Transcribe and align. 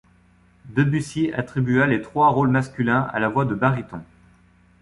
Debussy 0.69 1.31
attribua 1.31 1.85
les 1.85 2.01
trois 2.01 2.29
rôles 2.29 2.49
masculins 2.49 3.01
à 3.13 3.19
la 3.19 3.29
voix 3.29 3.45
de 3.45 3.53
baryton. 3.53 4.01